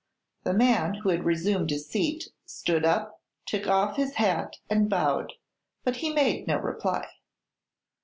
The 0.45 0.55
man, 0.55 0.95
who 0.95 1.09
had 1.09 1.25
resumed 1.25 1.69
his 1.69 1.87
seat, 1.87 2.29
stood 2.43 2.85
up, 2.85 3.21
took 3.45 3.67
off 3.67 3.97
his 3.97 4.15
hat 4.15 4.55
and 4.67 4.89
bowed. 4.89 5.33
But 5.83 5.97
he 5.97 6.09
made 6.11 6.47
no 6.47 6.57
reply. 6.57 7.05